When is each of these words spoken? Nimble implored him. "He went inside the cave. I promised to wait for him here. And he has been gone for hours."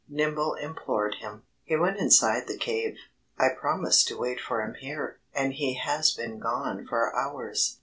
Nimble 0.09 0.55
implored 0.55 1.17
him. 1.19 1.43
"He 1.63 1.75
went 1.75 1.99
inside 1.99 2.47
the 2.47 2.57
cave. 2.57 2.95
I 3.37 3.49
promised 3.49 4.07
to 4.07 4.17
wait 4.17 4.39
for 4.39 4.63
him 4.63 4.73
here. 4.73 5.19
And 5.31 5.53
he 5.53 5.75
has 5.75 6.11
been 6.11 6.39
gone 6.39 6.87
for 6.87 7.15
hours." 7.15 7.77